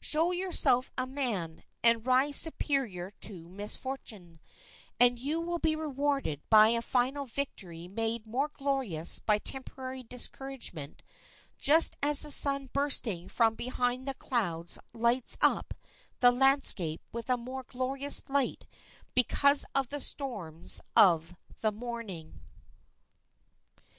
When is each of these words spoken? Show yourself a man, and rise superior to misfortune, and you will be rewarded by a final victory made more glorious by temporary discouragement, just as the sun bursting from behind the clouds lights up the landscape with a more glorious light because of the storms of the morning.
Show 0.00 0.32
yourself 0.32 0.90
a 0.96 1.06
man, 1.06 1.62
and 1.84 2.06
rise 2.06 2.36
superior 2.36 3.10
to 3.20 3.50
misfortune, 3.50 4.40
and 4.98 5.18
you 5.18 5.38
will 5.42 5.58
be 5.58 5.76
rewarded 5.76 6.40
by 6.48 6.68
a 6.68 6.80
final 6.80 7.26
victory 7.26 7.88
made 7.88 8.26
more 8.26 8.48
glorious 8.48 9.18
by 9.18 9.36
temporary 9.38 10.02
discouragement, 10.02 11.02
just 11.58 11.98
as 12.02 12.22
the 12.22 12.30
sun 12.30 12.70
bursting 12.72 13.28
from 13.28 13.54
behind 13.54 14.08
the 14.08 14.14
clouds 14.14 14.78
lights 14.94 15.36
up 15.42 15.74
the 16.20 16.32
landscape 16.32 17.02
with 17.12 17.28
a 17.28 17.36
more 17.36 17.62
glorious 17.62 18.26
light 18.30 18.66
because 19.14 19.66
of 19.74 19.88
the 19.88 20.00
storms 20.00 20.80
of 20.96 21.36
the 21.60 21.70
morning. 21.70 22.40